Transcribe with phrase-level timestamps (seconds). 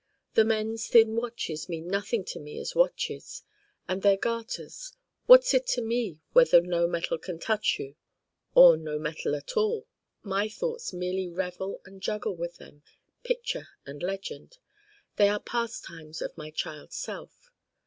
[0.33, 3.43] The men's thin Watches mean nothing to me as Watches:
[3.87, 4.93] and their Garters
[5.27, 7.95] what's it to me whether no metal can touch you
[8.55, 9.85] or no metal at all?
[10.23, 12.81] My thoughts merely revel and juggle with them,
[13.23, 14.57] picture and legend
[15.17, 17.51] they are pastimes of my child self.